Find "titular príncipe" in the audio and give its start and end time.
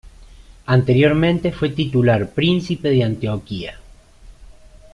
1.69-2.89